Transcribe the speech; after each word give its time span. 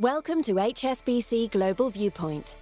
Welcome 0.00 0.42
to 0.42 0.56
HSBC 0.56 1.52
Global 1.52 1.88
Viewpoint, 1.88 2.56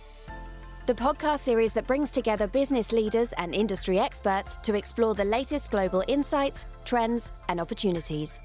the 0.86 0.94
podcast 0.94 1.40
series 1.40 1.72
that 1.72 1.84
brings 1.84 2.12
together 2.12 2.46
business 2.46 2.92
leaders 2.92 3.32
and 3.32 3.52
industry 3.52 3.98
experts 3.98 4.58
to 4.58 4.76
explore 4.76 5.16
the 5.16 5.24
latest 5.24 5.72
global 5.72 6.04
insights, 6.06 6.66
trends, 6.84 7.32
and 7.48 7.60
opportunities. 7.60 8.38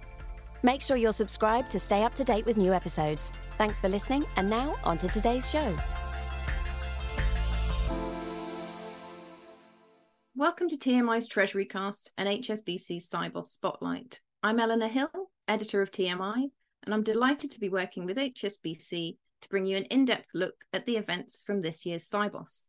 Make 0.64 0.82
sure 0.82 0.98
you're 0.98 1.14
subscribed 1.14 1.70
to 1.70 1.80
stay 1.80 2.02
up 2.02 2.16
to 2.16 2.24
date 2.24 2.48
with 2.48 2.58
new 2.58 2.74
episodes. 2.74 3.32
Thanks 3.60 3.80
for 3.80 3.90
listening, 3.90 4.26
and 4.38 4.50
now 4.50 4.74
on 4.84 4.98
to 4.98 5.08
today's 5.08 5.48
show. 5.48 5.78
Welcome 10.34 10.68
to 10.68 10.78
TMI's 10.78 11.28
Treasury 11.28 11.66
Cast 11.66 12.12
and 12.18 12.28
HSBC's 12.28 13.08
Sibos 13.08 13.50
Spotlight. 13.50 14.20
I'm 14.42 14.60
Eleanor 14.60 14.88
Hill, 14.88 15.12
editor 15.48 15.84
of 15.84 15.92
TMI, 15.92 16.50
and 16.90 16.94
I'm 16.96 17.04
delighted 17.04 17.52
to 17.52 17.60
be 17.60 17.70
working 17.70 18.08
with 18.08 18.18
HSBC 18.18 19.16
to 19.44 19.50
bring 19.50 19.68
you 19.68 19.78
an 19.78 19.84
in 19.92 20.06
depth 20.06 20.32
look 20.34 20.56
at 20.74 20.88
the 20.88 20.98
events 20.98 21.44
from 21.46 21.62
this 21.62 21.86
year's 21.86 22.10
Sibos. 22.10 22.66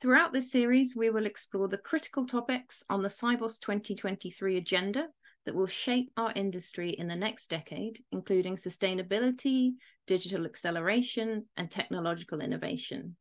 Throughout 0.00 0.32
this 0.32 0.50
series, 0.50 0.96
we 0.96 1.10
will 1.10 1.26
explore 1.26 1.68
the 1.68 1.76
critical 1.76 2.24
topics 2.24 2.82
on 2.88 3.02
the 3.02 3.10
Sibos 3.10 3.60
2023 3.60 4.56
agenda 4.56 5.08
that 5.44 5.54
will 5.54 5.66
shape 5.66 6.10
our 6.16 6.32
industry 6.34 6.92
in 6.92 7.06
the 7.06 7.14
next 7.14 7.50
decade, 7.50 8.02
including 8.12 8.56
sustainability, 8.56 9.72
digital 10.06 10.46
acceleration, 10.46 11.44
and 11.58 11.70
technological 11.70 12.40
innovation. 12.40 13.14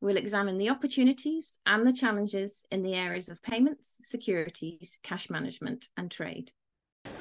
We'll 0.00 0.16
examine 0.16 0.58
the 0.58 0.70
opportunities 0.70 1.60
and 1.66 1.86
the 1.86 1.92
challenges 1.92 2.66
in 2.72 2.82
the 2.82 2.94
areas 2.94 3.28
of 3.28 3.40
payments, 3.44 4.00
securities, 4.02 4.98
cash 5.04 5.30
management, 5.30 5.86
and 5.96 6.10
trade. 6.10 6.50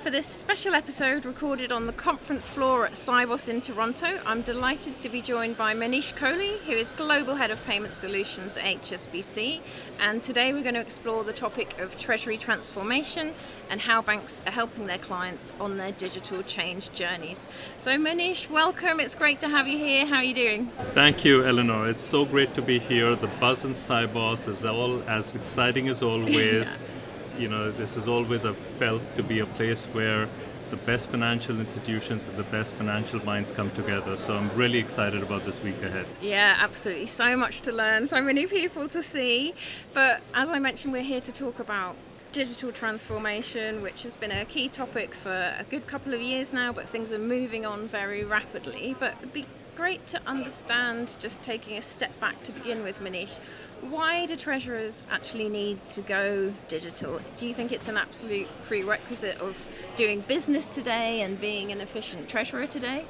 For 0.02 0.10
this 0.10 0.26
special 0.26 0.74
episode 0.74 1.26
recorded 1.26 1.72
on 1.72 1.86
the 1.86 1.94
conference 1.94 2.50
floor 2.50 2.88
at 2.88 2.94
Sibos 2.94 3.48
in 3.48 3.62
Toronto, 3.62 4.20
I'm 4.26 4.42
delighted 4.42 4.98
to 4.98 5.10
be 5.10 5.22
joined 5.22 5.58
by 5.58 5.76
Manish 5.76 6.16
Kohli, 6.16 6.58
who 6.62 6.72
is 6.72 6.90
Global 6.90 7.36
Head 7.36 7.52
of 7.52 7.64
Payment 7.66 7.94
Solutions 7.94 8.58
at 8.58 8.64
HSBC. 8.64 9.62
And 10.00 10.24
today 10.24 10.54
we're 10.54 10.64
going 10.64 10.74
to 10.74 10.82
explore 10.82 11.24
the 11.24 11.34
topic 11.34 11.80
of 11.80 12.00
treasury 12.00 12.40
transformation 12.40 13.36
and 13.70 13.82
how 13.82 14.02
banks 14.02 14.42
are 14.48 14.52
helping 14.52 14.88
their 14.88 14.98
clients 14.98 15.54
on 15.60 15.78
their 15.78 15.92
digital 15.92 16.42
change 16.42 16.92
journeys. 16.94 17.46
So, 17.78 17.92
Manish, 17.92 18.50
welcome. 18.50 19.00
It's 19.00 19.14
great 19.14 19.40
to 19.42 19.50
have 19.50 19.68
you 19.68 19.78
here. 19.78 20.08
How 20.08 20.16
are 20.16 20.24
you 20.24 20.34
doing? 20.34 20.72
Thank 20.96 21.24
you, 21.24 21.46
Eleanor. 21.46 21.88
It's 21.88 22.02
so 22.02 22.26
great 22.26 22.56
to 22.56 22.64
be 22.64 22.80
here. 22.80 23.16
The 23.16 23.28
buzz 23.40 23.66
in 23.66 23.74
Sibos 23.74 24.48
is 24.48 24.66
all 24.66 25.04
as 25.08 25.36
exciting 25.36 25.90
as 25.90 26.02
always. 26.02 26.80
yeah 26.82 27.01
you 27.42 27.50
know, 27.50 27.72
this 27.72 27.98
is 27.98 28.08
always 28.08 28.44
a 28.44 28.54
felt 28.78 29.02
to 29.16 29.24
be 29.24 29.40
a 29.40 29.46
place 29.46 29.86
where 29.86 30.30
the 30.70 30.78
best 30.78 31.10
financial 31.10 31.60
institutions 31.60 32.26
and 32.28 32.38
the 32.38 32.44
best 32.44 32.74
financial 32.76 33.24
minds 33.26 33.52
come 33.52 33.72
together. 33.72 34.16
So 34.16 34.36
I'm 34.36 34.50
really 34.56 34.78
excited 34.78 35.22
about 35.22 35.44
this 35.44 35.62
week 35.62 35.82
ahead. 35.84 36.06
Yeah, 36.22 36.56
absolutely. 36.58 37.08
So 37.08 37.36
much 37.36 37.62
to 37.62 37.72
learn, 37.72 38.06
so 38.06 38.22
many 38.22 38.46
people 38.46 38.88
to 38.90 39.04
see. 39.04 39.54
But 39.94 40.22
as 40.34 40.50
I 40.50 40.60
mentioned, 40.60 40.94
we're 40.94 41.02
here 41.02 41.20
to 41.22 41.32
talk 41.32 41.60
about 41.60 41.96
digital 42.32 42.72
transformation, 42.72 43.82
which 43.82 44.04
has 44.04 44.16
been 44.16 44.32
a 44.32 44.46
key 44.46 44.70
topic 44.70 45.14
for 45.14 45.32
a 45.32 45.66
good 45.70 45.88
couple 45.88 46.14
of 46.14 46.22
years 46.22 46.54
now, 46.54 46.72
but 46.72 46.88
things 46.88 47.12
are 47.12 47.20
moving 47.20 47.66
on 47.66 47.88
very 47.90 48.24
rapidly. 48.24 48.96
But 48.98 49.16
it'd 49.20 49.34
be 49.34 49.46
great 49.76 50.06
to 50.08 50.22
understand, 50.26 51.16
just 51.20 51.42
taking 51.42 51.78
a 51.78 51.82
step 51.82 52.18
back 52.20 52.44
to 52.44 52.52
begin 52.52 52.84
with, 52.84 53.00
Manish, 53.00 53.38
why 53.82 54.26
do 54.26 54.36
treasurers 54.36 55.04
actually 55.10 55.50
need 55.50 55.78
to 55.90 56.02
go 56.02 56.54
digital? 56.68 57.20
Do 57.38 57.48
you 57.48 57.54
think 57.54 57.72
it's 57.72 57.88
an 57.88 57.98
absolute 57.98 58.48
prerequisite 58.64 59.38
of 59.40 59.58
doing 59.96 60.22
business 60.22 60.68
today 60.68 61.22
and 61.22 61.40
being 61.40 61.72
an 61.72 61.82
efficient 61.82 62.30
treasurer 62.30 62.68
today? 62.68 63.06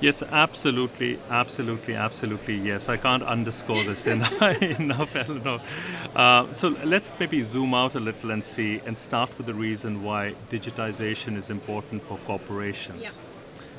Yes, 0.00 0.22
absolutely, 0.22 1.18
absolutely, 1.30 1.94
absolutely. 1.94 2.56
Yes, 2.56 2.88
I 2.88 2.98
can't 2.98 3.22
underscore 3.22 3.82
this 3.84 4.06
enough, 4.06 5.16
Eleanor. 5.16 5.60
Uh, 6.14 6.52
so 6.52 6.68
let's 6.84 7.12
maybe 7.18 7.42
zoom 7.42 7.72
out 7.72 7.94
a 7.94 8.00
little 8.00 8.30
and 8.30 8.44
see, 8.44 8.80
and 8.84 8.98
start 8.98 9.30
with 9.38 9.46
the 9.46 9.54
reason 9.54 10.02
why 10.02 10.34
digitization 10.50 11.36
is 11.36 11.48
important 11.48 12.02
for 12.02 12.18
corporations. 12.26 13.02
Yeah. 13.02 13.10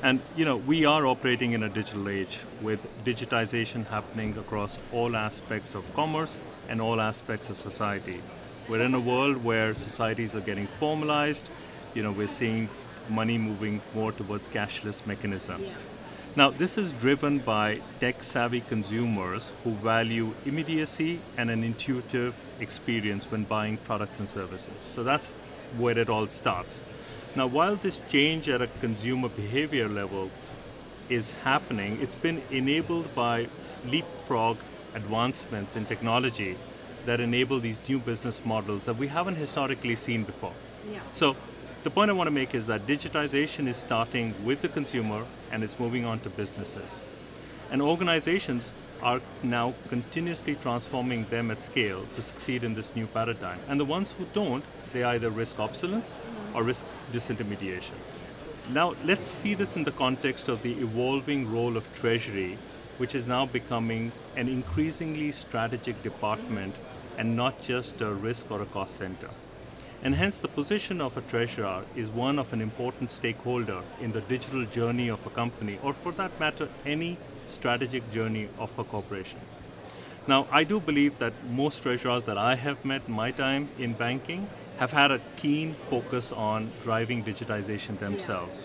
And 0.02 0.20
you 0.36 0.44
know, 0.44 0.56
we 0.56 0.84
are 0.84 1.06
operating 1.06 1.52
in 1.52 1.62
a 1.64 1.68
digital 1.68 2.08
age 2.08 2.40
with 2.62 2.80
digitization 3.04 3.86
happening 3.86 4.36
across 4.38 4.78
all 4.92 5.16
aspects 5.16 5.74
of 5.74 5.92
commerce 5.94 6.38
and 6.68 6.80
all 6.80 7.00
aspects 7.00 7.48
of 7.48 7.56
society. 7.56 8.22
We're 8.68 8.82
in 8.82 8.94
a 8.94 9.00
world 9.00 9.42
where 9.42 9.74
societies 9.74 10.34
are 10.34 10.40
getting 10.40 10.68
formalized. 10.78 11.50
You 11.94 12.04
know, 12.04 12.12
we're 12.12 12.28
seeing 12.28 12.68
money 13.08 13.38
moving 13.38 13.80
more 13.94 14.12
towards 14.12 14.46
cashless 14.46 15.04
mechanisms. 15.04 15.76
Now, 16.36 16.50
this 16.50 16.78
is 16.78 16.92
driven 16.92 17.40
by 17.40 17.80
tech 17.98 18.22
savvy 18.22 18.60
consumers 18.60 19.50
who 19.64 19.72
value 19.72 20.34
immediacy 20.44 21.20
and 21.36 21.50
an 21.50 21.64
intuitive 21.64 22.36
experience 22.60 23.28
when 23.30 23.44
buying 23.44 23.78
products 23.78 24.20
and 24.20 24.30
services. 24.30 24.70
So 24.80 25.02
that's 25.02 25.32
where 25.76 25.98
it 25.98 26.08
all 26.08 26.28
starts. 26.28 26.80
Now, 27.36 27.46
while 27.46 27.76
this 27.76 28.00
change 28.08 28.48
at 28.48 28.62
a 28.62 28.66
consumer 28.80 29.28
behavior 29.28 29.88
level 29.88 30.30
is 31.08 31.32
happening, 31.44 31.98
it's 32.00 32.14
been 32.14 32.42
enabled 32.50 33.14
by 33.14 33.48
leapfrog 33.86 34.56
advancements 34.94 35.76
in 35.76 35.84
technology 35.84 36.56
that 37.06 37.20
enable 37.20 37.60
these 37.60 37.80
new 37.88 37.98
business 37.98 38.40
models 38.44 38.86
that 38.86 38.96
we 38.96 39.08
haven't 39.08 39.36
historically 39.36 39.94
seen 39.96 40.24
before. 40.24 40.54
Yeah. 40.90 41.00
So, 41.12 41.36
the 41.84 41.90
point 41.90 42.10
I 42.10 42.14
want 42.14 42.26
to 42.26 42.32
make 42.32 42.54
is 42.54 42.66
that 42.66 42.86
digitization 42.86 43.68
is 43.68 43.76
starting 43.76 44.34
with 44.44 44.62
the 44.62 44.68
consumer 44.68 45.24
and 45.52 45.62
it's 45.62 45.78
moving 45.78 46.04
on 46.04 46.20
to 46.20 46.30
businesses. 46.30 47.02
And 47.70 47.80
organizations 47.80 48.72
are 49.00 49.20
now 49.42 49.74
continuously 49.88 50.56
transforming 50.56 51.26
them 51.26 51.50
at 51.50 51.62
scale 51.62 52.04
to 52.16 52.22
succeed 52.22 52.64
in 52.64 52.74
this 52.74 52.96
new 52.96 53.06
paradigm. 53.06 53.60
And 53.68 53.78
the 53.78 53.84
ones 53.84 54.12
who 54.12 54.26
don't, 54.32 54.64
they 54.92 55.04
either 55.04 55.30
risk 55.30 55.60
obsolescence 55.60 56.12
or 56.58 56.64
risk 56.64 56.84
disintermediation. 57.12 57.94
Now, 58.70 58.94
let's 59.04 59.24
see 59.24 59.54
this 59.54 59.76
in 59.76 59.84
the 59.84 59.92
context 59.92 60.48
of 60.48 60.62
the 60.62 60.72
evolving 60.72 61.50
role 61.50 61.76
of 61.76 61.86
Treasury, 61.94 62.58
which 62.98 63.14
is 63.14 63.28
now 63.28 63.46
becoming 63.46 64.10
an 64.36 64.48
increasingly 64.48 65.30
strategic 65.30 66.02
department 66.02 66.74
and 67.16 67.36
not 67.36 67.60
just 67.60 68.00
a 68.00 68.12
risk 68.12 68.50
or 68.50 68.60
a 68.62 68.66
cost 68.66 68.96
center. 68.96 69.30
And 70.02 70.14
hence, 70.14 70.40
the 70.40 70.48
position 70.48 71.00
of 71.00 71.16
a 71.16 71.20
treasurer 71.22 71.84
is 71.96 72.08
one 72.08 72.38
of 72.38 72.52
an 72.52 72.60
important 72.60 73.10
stakeholder 73.10 73.82
in 74.00 74.12
the 74.12 74.20
digital 74.20 74.64
journey 74.64 75.08
of 75.08 75.24
a 75.26 75.30
company, 75.30 75.78
or 75.82 75.92
for 75.92 76.12
that 76.12 76.38
matter, 76.38 76.68
any 76.86 77.18
strategic 77.48 78.08
journey 78.12 78.48
of 78.58 78.76
a 78.78 78.84
corporation. 78.84 79.40
Now, 80.28 80.46
I 80.52 80.62
do 80.62 80.78
believe 80.78 81.18
that 81.18 81.32
most 81.50 81.82
treasurers 81.82 82.22
that 82.24 82.38
I 82.38 82.54
have 82.54 82.84
met 82.84 83.02
in 83.08 83.14
my 83.14 83.30
time 83.32 83.70
in 83.78 83.94
banking 83.94 84.48
have 84.78 84.92
had 84.92 85.10
a 85.10 85.20
keen 85.36 85.74
focus 85.90 86.30
on 86.30 86.70
driving 86.82 87.24
digitization 87.24 87.98
themselves. 87.98 88.64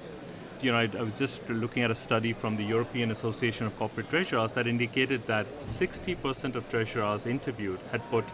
You 0.62 0.72
know, 0.72 0.78
I, 0.78 0.90
I, 0.98 1.02
was 1.02 1.14
just 1.14 1.48
looking 1.50 1.84
at 1.84 1.92
a 1.92 1.96
study 1.96 2.34
from 2.34 2.56
the 2.56 2.64
European 2.64 3.12
Association 3.12 3.66
of 3.66 3.78
Corporate 3.78 4.10
Treasurers 4.10 4.52
that 4.54 4.68
indicated 4.68 5.26
that 5.26 5.48
60% 5.68 6.56
of 6.56 6.70
treasurers 6.70 7.26
interviewed 7.26 7.80
had 7.92 8.08
put 8.12 8.26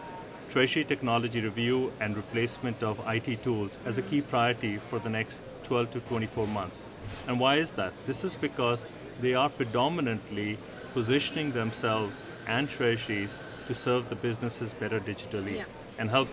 treasury 0.50 0.84
technology 0.84 1.40
review 1.40 1.92
and 2.00 2.16
replacement 2.16 2.82
of 2.82 3.00
IT 3.06 3.42
tools 3.42 3.78
as 3.86 3.96
a 3.98 4.02
key 4.02 4.20
priority 4.20 4.78
for 4.88 4.98
the 4.98 5.08
next 5.08 5.40
12 5.62 5.90
to 5.92 6.00
24 6.00 6.46
months. 6.48 6.84
And 7.26 7.40
why 7.40 7.56
is 7.56 7.72
that? 7.72 7.94
This 8.06 8.24
is 8.24 8.34
because 8.34 8.84
they 9.20 9.34
are 9.34 9.48
predominantly 9.48 10.58
positioning 10.92 11.52
themselves 11.52 12.22
and 12.46 12.68
treasuries 12.68 13.38
to 13.68 13.74
serve 13.74 14.08
the 14.08 14.16
businesses 14.16 14.74
better 14.74 15.00
digitally 15.00 15.56
yeah. 15.56 15.64
and 15.98 16.10
help 16.10 16.28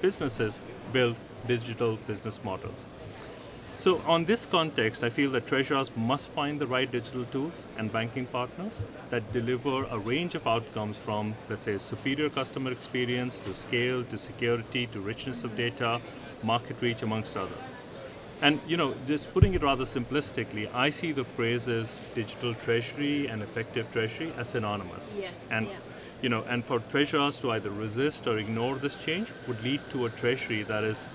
businesses 0.00 0.58
build 0.92 1.16
digital 1.46 1.96
business 2.06 2.40
models. 2.42 2.84
So, 3.78 4.00
on 4.06 4.24
this 4.24 4.46
context, 4.46 5.04
I 5.04 5.10
feel 5.10 5.30
that 5.32 5.46
treasurers 5.46 5.90
must 5.94 6.30
find 6.30 6.58
the 6.58 6.66
right 6.66 6.90
digital 6.90 7.26
tools 7.26 7.62
and 7.76 7.92
banking 7.92 8.24
partners 8.24 8.82
that 9.10 9.32
deliver 9.32 9.84
a 9.84 9.98
range 9.98 10.34
of 10.34 10.46
outcomes 10.46 10.96
from, 10.96 11.34
let's 11.50 11.64
say, 11.64 11.76
superior 11.76 12.30
customer 12.30 12.72
experience 12.72 13.38
to 13.40 13.54
scale 13.54 14.02
to 14.04 14.16
security 14.16 14.86
to 14.86 15.00
richness 15.00 15.44
of 15.44 15.56
data, 15.56 16.00
market 16.42 16.76
reach, 16.80 17.02
amongst 17.02 17.36
others. 17.36 17.66
And 18.40 18.60
you 18.66 18.78
know, 18.78 18.94
just 19.06 19.30
putting 19.34 19.52
it 19.52 19.62
rather 19.62 19.84
simplistically, 19.84 20.72
I 20.74 20.88
see 20.88 21.12
the 21.12 21.24
phrases 21.24 21.98
digital 22.14 22.54
treasury 22.54 23.26
and 23.26 23.42
effective 23.42 23.92
treasury 23.92 24.32
as 24.38 24.48
synonymous. 24.48 25.14
Yes. 25.18 25.34
And 25.50 25.66
yeah 25.66 25.74
you 26.22 26.28
know, 26.28 26.42
and 26.48 26.64
for 26.64 26.80
treasurers 26.80 27.40
to 27.40 27.50
either 27.52 27.70
resist 27.70 28.26
or 28.26 28.38
ignore 28.38 28.76
this 28.76 28.96
change 28.96 29.32
would 29.46 29.62
lead 29.62 29.80
to 29.90 30.06
a 30.06 30.10
treasury 30.10 30.62
that 30.64 30.84
is 30.84 31.06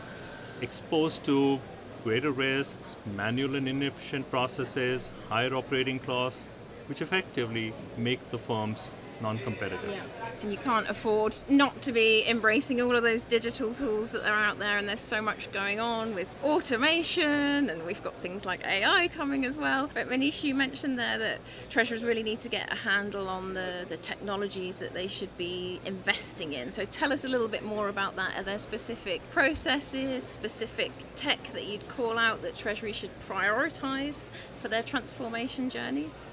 exposed 0.62 1.24
to 1.25 1.59
greater 2.03 2.31
risks, 2.31 2.95
manual 3.15 3.56
and 3.56 3.68
inefficient 3.68 4.30
processes, 4.30 5.12
higher 5.30 5.53
operating 5.56 6.00
costs, 6.00 6.48
which 6.88 7.01
effectively 7.01 7.74
make 7.98 8.31
the 8.31 8.38
firms 8.38 8.89
non-competitive. 9.22 9.90
Yeah. 9.90 10.04
And 10.42 10.52
you 10.52 10.58
can't 10.58 10.90
afford 10.90 11.36
not 11.48 11.82
to 11.84 11.92
be 11.92 12.28
embracing 12.28 12.82
all 12.82 12.96
of 12.96 13.04
those 13.04 13.26
digital 13.26 13.74
tools 13.74 14.12
that 14.12 14.28
are 14.28 14.34
out 14.34 14.60
there, 14.60 14.78
and 14.78 14.88
there's 14.88 15.02
so 15.02 15.22
much 15.22 15.52
going 15.52 15.80
on 15.80 16.16
with 16.16 16.28
automation, 16.44 17.70
and 17.70 17.86
we've 17.86 18.04
got 18.04 18.16
things 18.22 18.46
like 18.46 18.66
AI 18.66 19.08
coming 19.10 19.46
as 19.46 19.58
well. 19.58 19.90
But 19.94 20.10
Manish, 20.10 20.44
you 20.44 20.56
mentioned 20.56 20.98
there 20.98 21.18
that 21.18 21.40
treasurers 21.70 22.04
really 22.04 22.24
need 22.24 22.42
to 22.42 22.50
get 22.50 22.72
a 22.72 22.76
handle 22.76 23.30
on 23.30 23.54
the, 23.54 23.86
the 23.88 23.98
technologies 23.98 24.80
that 24.80 24.94
they 24.94 25.08
should 25.08 25.36
be 25.38 25.80
investing 25.86 26.54
in. 26.54 26.72
So 26.72 26.86
tell 26.86 27.14
us 27.14 27.24
a 27.24 27.28
little 27.28 27.48
bit 27.48 27.64
more 27.64 27.90
about 27.90 28.16
that. 28.16 28.38
Are 28.38 28.44
there 28.44 28.60
specific 28.60 29.22
processes, 29.32 30.24
specific 30.24 30.92
tech 31.16 31.54
that 31.54 31.66
you'd 31.66 31.88
call 31.88 32.18
out 32.18 32.42
that 32.42 32.56
Treasury 32.56 32.94
should 32.94 33.12
prioritize 33.28 34.30
for 34.60 34.68
their 34.68 34.84
transformation 34.84 35.70
journeys? 35.70 36.26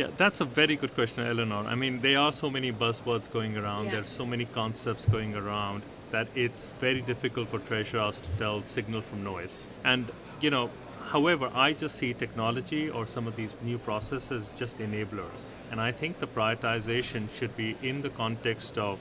Yeah, 0.00 0.08
that's 0.16 0.40
a 0.40 0.46
very 0.46 0.76
good 0.76 0.94
question, 0.94 1.26
Eleanor. 1.26 1.66
I 1.66 1.74
mean, 1.74 2.00
there 2.00 2.18
are 2.18 2.32
so 2.32 2.48
many 2.48 2.72
buzzwords 2.72 3.30
going 3.30 3.58
around, 3.58 3.84
Yeah. 3.84 3.90
there 3.90 4.00
are 4.00 4.12
so 4.20 4.24
many 4.24 4.46
concepts 4.46 5.04
going 5.04 5.34
around 5.36 5.82
that 6.10 6.28
it's 6.34 6.72
very 6.80 7.02
difficult 7.02 7.50
for 7.50 7.58
treasurers 7.58 8.20
to 8.20 8.30
tell 8.38 8.64
signal 8.64 9.02
from 9.02 9.22
noise. 9.22 9.66
And, 9.84 10.10
you 10.40 10.48
know, 10.48 10.70
however, 11.10 11.50
I 11.54 11.74
just 11.74 11.96
see 11.96 12.14
technology 12.14 12.88
or 12.88 13.06
some 13.06 13.26
of 13.26 13.36
these 13.36 13.54
new 13.60 13.76
processes 13.76 14.50
just 14.56 14.78
enablers. 14.78 15.50
And 15.70 15.82
I 15.82 15.92
think 15.92 16.18
the 16.18 16.30
prioritization 16.38 17.28
should 17.36 17.54
be 17.54 17.76
in 17.82 18.00
the 18.00 18.08
context 18.22 18.78
of 18.78 18.98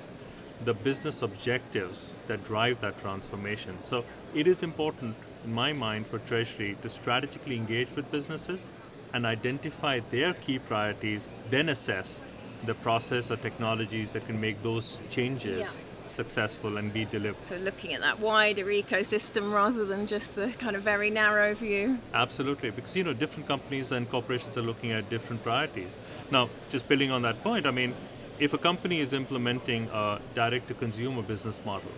the 0.66 0.74
business 0.74 1.22
objectives 1.22 2.10
that 2.28 2.44
drive 2.44 2.82
that 2.82 3.00
transformation. 3.00 3.78
So 3.84 4.04
it 4.36 4.48
is 4.48 4.64
important, 4.64 5.16
in 5.46 5.54
my 5.54 5.72
mind, 5.72 6.08
for 6.08 6.20
Treasury 6.20 6.76
to 6.82 6.90
strategically 6.90 7.56
engage 7.56 7.96
with 7.96 8.12
businesses 8.12 8.70
and 9.14 9.26
identify 9.26 10.00
their 10.12 10.34
key 10.34 10.60
priorities, 10.60 11.28
then 11.50 11.70
assess 11.70 12.20
the 12.66 12.74
process 12.74 13.32
or 13.32 13.38
technologies 13.38 14.12
that 14.12 14.26
can 14.28 14.40
make 14.40 14.62
those 14.64 15.00
changes 15.10 15.76
Yeah. 15.76 15.82
successful 16.08 16.78
and 16.78 16.92
be 16.92 17.06
delivered. 17.06 17.42
So 17.44 17.56
looking 17.58 17.94
at 17.94 18.02
that 18.02 18.20
wider 18.20 18.66
ecosystem 18.66 19.54
rather 19.54 19.86
than 19.86 20.08
just 20.08 20.36
the 20.36 20.48
kind 20.60 20.76
of 20.76 20.82
very 20.84 21.10
narrow 21.10 21.54
view. 21.54 22.00
Absolutely, 22.14 22.72
because 22.72 22.96
you 22.98 23.04
know 23.04 23.14
different 23.14 23.48
companies 23.48 23.92
and 23.92 24.10
corporations 24.10 24.58
are 24.58 24.62
looking 24.64 24.92
at 24.92 25.10
different 25.10 25.44
priorities. 25.44 25.92
Now, 26.32 26.50
just 26.70 26.88
building 26.88 27.12
on 27.12 27.22
that 27.22 27.44
point, 27.44 27.66
I 27.66 27.72
mean, 27.72 27.94
if 28.40 28.54
a 28.54 28.58
company 28.58 29.00
is 29.02 29.14
implementing 29.14 29.90
a 29.94 30.20
direct-to-consumer 30.34 31.22
business 31.24 31.60
model, 31.66 31.92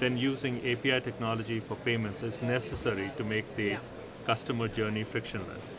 then 0.00 0.16
using 0.16 0.58
API 0.66 1.00
technology 1.00 1.60
for 1.60 1.76
payments 1.76 2.22
is 2.22 2.42
necessary 2.42 3.10
to 3.16 3.24
make 3.24 3.56
the 3.56 3.68
Yeah. 3.70 3.78
customer 4.26 4.68
journey 4.68 5.04
frictionless. 5.04 5.72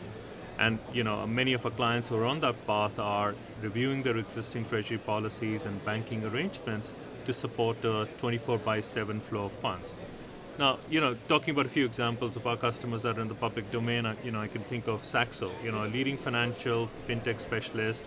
And 0.58 0.78
you 0.92 1.04
know, 1.04 1.26
many 1.26 1.52
of 1.52 1.64
our 1.64 1.72
clients 1.72 2.08
who 2.08 2.16
are 2.16 2.24
on 2.26 2.40
that 2.40 2.66
path 2.66 2.98
are 2.98 3.34
reviewing 3.60 4.02
their 4.02 4.16
existing 4.16 4.66
treasury 4.66 4.98
policies 4.98 5.64
and 5.64 5.84
banking 5.84 6.24
arrangements 6.24 6.92
to 7.24 7.32
support 7.32 7.80
the 7.82 8.08
24 8.18 8.58
by 8.58 8.80
7 8.80 9.20
flow 9.20 9.46
of 9.46 9.52
funds. 9.52 9.94
Now, 10.58 10.78
you 10.88 11.00
know, 11.00 11.16
talking 11.26 11.50
about 11.50 11.66
a 11.66 11.68
few 11.68 11.84
examples 11.84 12.36
of 12.36 12.46
our 12.46 12.56
customers 12.56 13.02
that 13.02 13.18
are 13.18 13.22
in 13.22 13.28
the 13.28 13.34
public 13.34 13.70
domain, 13.72 14.06
I- 14.06 14.16
you 14.22 14.30
know, 14.30 14.40
I 14.40 14.46
can 14.46 14.62
think 14.62 14.86
of 14.86 15.04
Saxo, 15.04 15.50
you 15.64 15.72
know, 15.72 15.84
a 15.84 15.88
leading 15.88 16.16
financial 16.16 16.88
fintech 17.08 17.40
specialist. 17.40 18.04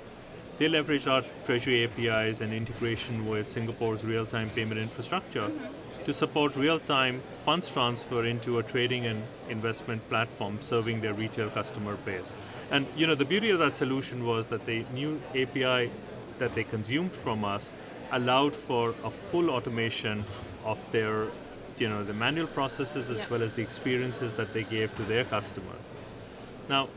They 0.58 0.70
leverage 0.70 1.08
our 1.08 1.24
treasury 1.46 1.84
APIs 1.84 2.40
and 2.40 2.54
integration 2.54 3.28
with 3.28 3.48
Singapore's 3.48 4.04
real-time 4.04 4.50
payment 4.52 4.80
infrastructure 4.80 5.50
mm-hmm. 5.50 5.87
To 6.08 6.14
support 6.14 6.56
real-time 6.56 7.22
funds 7.44 7.70
transfer 7.70 8.24
into 8.24 8.60
a 8.60 8.64
trading 8.64 9.06
and 9.06 9.22
investment 9.50 10.02
platform 10.08 10.58
serving 10.62 11.02
their 11.02 11.14
retail 11.14 11.50
customer 11.50 11.96
base. 11.98 12.34
And 12.72 12.88
you 12.96 13.06
know, 13.06 13.14
the 13.14 13.26
beauty 13.26 13.50
of 13.50 13.60
that 13.60 13.76
solution 13.76 14.26
was 14.26 14.48
that 14.48 14.66
the 14.66 14.86
new 14.94 15.22
API 15.36 15.92
that 16.40 16.56
they 16.56 16.64
consumed 16.64 17.12
from 17.12 17.44
us 17.44 17.70
allowed 18.14 18.56
for 18.56 18.96
a 19.04 19.12
full 19.12 19.50
automation 19.50 20.24
of 20.64 20.80
their 20.94 21.28
you 21.78 21.90
know 21.90 22.06
the 22.06 22.14
manual 22.14 22.48
processes 22.48 23.10
as 23.10 23.20
Yeah. 23.20 23.26
well 23.32 23.44
as 23.44 23.54
the 23.54 23.62
experiences 23.62 24.34
that 24.36 24.54
they 24.54 24.64
gave 24.64 24.96
to 24.96 25.04
their 25.04 25.26
customers 25.26 25.86
now 26.70 26.88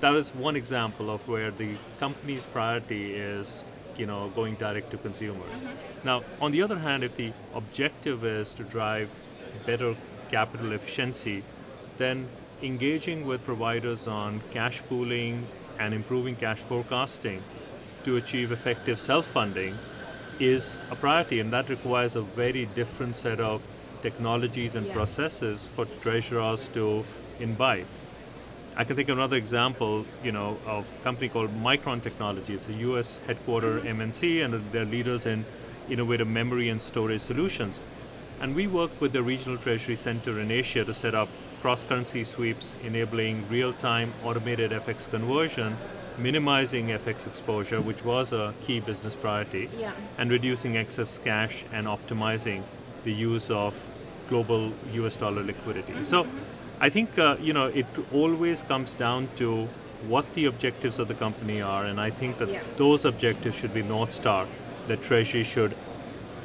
that 0.00 0.14
is 0.14 0.34
one 0.34 0.56
example 0.56 1.10
of 1.10 1.28
where 1.28 1.50
the 1.50 1.76
company's 2.00 2.46
priority 2.46 3.14
is 3.14 3.62
you 4.00 4.06
know 4.10 4.20
going 4.34 4.54
direct 4.66 4.90
to 4.90 4.98
consumers. 5.06 5.56
Mm-hmm. 5.60 6.08
Now 6.10 6.18
on 6.40 6.52
the 6.52 6.62
other 6.66 6.78
hand 6.78 7.04
if 7.04 7.16
the 7.16 7.32
objective 7.62 8.24
is 8.24 8.54
to 8.54 8.64
drive 8.74 9.08
better 9.66 9.94
capital 10.30 10.72
efficiency 10.72 11.42
then 11.98 12.28
engaging 12.62 13.26
with 13.26 13.44
providers 13.44 14.06
on 14.06 14.42
cash 14.52 14.80
pooling 14.88 15.46
and 15.78 15.94
improving 15.94 16.36
cash 16.36 16.58
forecasting 16.58 17.42
to 18.04 18.16
achieve 18.16 18.52
effective 18.52 18.98
self-funding 18.98 19.76
is 20.38 20.76
a 20.90 20.96
priority 20.96 21.40
and 21.40 21.52
that 21.52 21.68
requires 21.68 22.16
a 22.16 22.22
very 22.22 22.64
different 22.80 23.16
set 23.16 23.40
of 23.40 23.60
technologies 24.02 24.74
and 24.74 24.86
Yeah. 24.86 24.94
processes 24.98 25.66
for 25.74 25.84
treasurers 26.04 26.68
to 26.76 27.04
imbibe 27.38 27.86
I 28.80 28.84
can 28.84 28.96
think 28.96 29.10
of 29.10 29.18
another 29.18 29.36
example, 29.36 30.06
you 30.24 30.32
know, 30.32 30.56
of 30.64 30.86
a 30.98 31.04
company 31.04 31.28
called 31.28 31.50
Micron 31.62 32.00
Technology. 32.00 32.54
It's 32.54 32.66
a 32.66 32.72
U.S. 32.88 33.18
headquarter 33.26 33.78
mm-hmm. 33.78 34.00
MNC, 34.00 34.42
and 34.42 34.72
they're 34.72 34.86
leaders 34.86 35.26
in 35.26 35.44
innovative 35.90 36.26
memory 36.26 36.70
and 36.70 36.80
storage 36.80 37.20
solutions. 37.20 37.82
And 38.40 38.54
we 38.54 38.66
work 38.66 38.98
with 38.98 39.12
the 39.12 39.22
regional 39.22 39.58
treasury 39.58 39.96
center 39.96 40.40
in 40.40 40.50
Asia 40.50 40.82
to 40.82 40.94
set 40.94 41.14
up 41.14 41.28
cross-currency 41.60 42.24
sweeps, 42.24 42.74
enabling 42.82 43.46
real-time 43.50 44.14
automated 44.24 44.70
FX 44.70 45.10
conversion, 45.10 45.76
minimizing 46.16 46.86
FX 46.86 47.26
exposure, 47.26 47.82
which 47.82 48.02
was 48.02 48.32
a 48.32 48.54
key 48.66 48.80
business 48.80 49.14
priority, 49.14 49.68
Yeah. 49.78 49.92
and 50.16 50.30
reducing 50.30 50.78
excess 50.78 51.18
cash 51.18 51.66
and 51.70 51.86
optimizing 51.86 52.62
the 53.04 53.12
use 53.12 53.50
of 53.50 53.74
global 54.30 54.72
US 54.94 55.18
dollar 55.18 55.42
liquidity. 55.42 56.02
So 56.02 56.24
mm-hmm. 56.24 56.59
I 56.80 56.88
think 56.90 57.18
uh, 57.18 57.36
you 57.40 57.52
know 57.52 57.66
it 57.66 57.86
always 58.12 58.62
comes 58.62 58.94
down 58.94 59.28
to 59.36 59.68
what 60.08 60.24
the 60.34 60.46
objectives 60.46 60.98
of 60.98 61.08
the 61.08 61.14
company 61.14 61.60
are, 61.60 61.84
and 61.84 62.00
I 62.00 62.10
think 62.10 62.38
that 62.38 62.48
Yeah. 62.48 62.62
those 62.76 63.04
objectives 63.04 63.56
should 63.56 63.74
be 63.74 63.82
North 63.82 64.12
Star 64.12 64.46
The 64.88 64.96
Treasury 64.96 65.44
should 65.44 65.74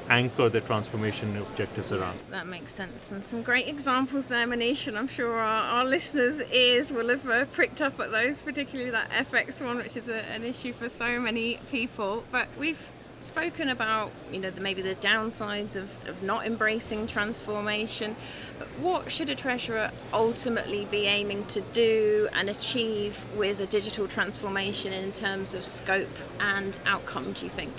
anchor 0.10 0.50
the 0.50 0.62
transformation 0.62 1.36
objectives 1.38 1.92
around. 1.92 2.20
That 2.30 2.46
makes 2.48 2.74
sense. 2.74 3.12
And 3.12 3.26
some 3.26 3.42
great 3.42 3.68
examples 3.68 4.28
there, 4.28 4.46
Manish, 4.46 4.88
and 4.88 4.98
I'm 4.98 5.08
sure 5.08 5.34
our, 5.34 5.64
our 5.80 5.86
listeners' 5.86 6.42
ears 6.52 6.92
will 6.92 7.10
have 7.10 7.28
uh, 7.28 7.46
pricked 7.46 7.82
up 7.82 8.00
at 8.00 8.12
those, 8.12 8.42
particularly 8.44 8.92
that 8.92 9.10
FX 9.10 9.66
one, 9.66 9.78
which 9.78 9.98
is 9.98 10.08
a, 10.10 10.24
an 10.30 10.44
issue 10.44 10.74
for 10.74 10.90
so 10.90 11.20
many 11.20 11.60
people. 11.72 12.24
But 12.32 12.50
we've 12.60 12.92
spoken 13.20 13.70
about, 13.70 14.12
you 14.32 14.40
know, 14.40 14.50
the, 14.50 14.62
maybe 14.62 14.82
the 14.82 14.96
downsides 14.96 15.76
of, 15.76 15.90
of 16.08 16.22
not 16.22 16.46
embracing 16.46 17.08
transformation. 17.08 18.16
What 18.80 19.12
should 19.12 19.30
a 19.30 19.36
treasurer 19.36 19.92
ultimately 20.14 20.86
be 20.86 21.06
aiming 21.06 21.46
to 21.48 21.62
do 21.62 22.30
and 22.34 22.50
achieve 22.50 23.24
with 23.36 23.60
a 23.60 23.66
digital 23.66 24.08
transformation 24.08 24.94
in 24.94 25.12
terms 25.12 25.54
of 25.54 25.66
scope 25.66 26.16
and 26.40 26.78
outcome, 26.86 27.34
do 27.34 27.46
you 27.46 27.50
think? 27.50 27.74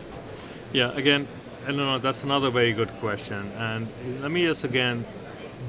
Yeah, 0.73 0.91
again, 0.93 1.29
Eleanor, 1.67 1.99
that's 1.99 2.23
another 2.23 2.51
very 2.51 2.73
good 2.73 2.91
question. 2.99 3.53
And 3.57 3.89
let 4.21 4.31
me 4.31 4.47
just 4.47 4.65
again 4.65 5.05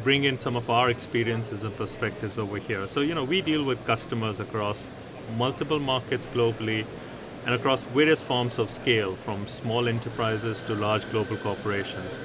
bring 0.03 0.23
in 0.23 0.39
some 0.39 0.55
of 0.55 0.69
our 0.69 0.89
experiences 0.89 1.63
and 1.63 1.75
perspectives 1.75 2.37
over 2.37 2.57
here. 2.57 2.87
So, 2.87 3.01
you 3.01 3.15
know, 3.15 3.23
we 3.23 3.41
deal 3.41 3.63
with 3.63 3.83
customers 3.85 4.39
across 4.39 4.87
multiple 5.35 5.79
markets 5.79 6.27
globally 6.33 6.85
and 7.45 7.55
across 7.55 7.83
various 7.85 8.21
forms 8.21 8.59
of 8.59 8.69
scale, 8.69 9.15
from 9.15 9.47
small 9.47 9.87
enterprises 9.87 10.61
to 10.63 10.75
large 10.75 11.09
global 11.11 11.37
corporations. 11.37 12.17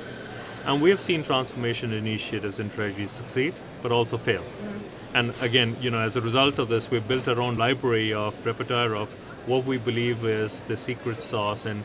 And 0.64 0.80
we 0.80 0.90
have 0.90 1.00
seen 1.00 1.22
transformation 1.22 1.92
initiatives 1.92 2.58
in 2.58 2.70
Treasury 2.70 3.06
succeed, 3.06 3.54
but 3.82 3.92
also 3.92 4.16
fail. 4.16 4.42
Mm-hmm. 4.42 5.16
And 5.16 5.34
again, 5.40 5.76
you 5.80 5.90
know, 5.90 5.98
as 5.98 6.16
a 6.16 6.20
result 6.20 6.58
of 6.58 6.68
this, 6.68 6.90
we've 6.90 7.06
built 7.06 7.28
our 7.28 7.40
own 7.40 7.56
library 7.56 8.12
of 8.12 8.34
repertoire 8.46 8.94
of 8.94 9.10
what 9.46 9.64
we 9.64 9.76
believe 9.76 10.24
is 10.24 10.62
the 10.64 10.76
secret 10.76 11.20
sauce 11.20 11.66
and 11.66 11.84